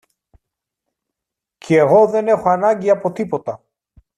κι 1.57 1.75
εγώ 1.75 2.07
δεν 2.07 2.27
έχω 2.27 2.49
ανάγκη 2.49 2.89
από 2.89 3.11
τίποτα. 3.11 3.63